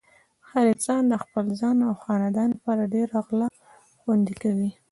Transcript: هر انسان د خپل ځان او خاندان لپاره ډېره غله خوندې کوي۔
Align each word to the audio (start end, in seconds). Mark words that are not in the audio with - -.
هر 0.49 0.65
انسان 0.73 1.01
د 1.07 1.13
خپل 1.23 1.45
ځان 1.59 1.77
او 1.87 1.93
خاندان 2.03 2.49
لپاره 2.55 2.91
ډېره 2.93 3.15
غله 3.27 3.47
خوندې 4.01 4.33
کوي۔ 4.41 4.69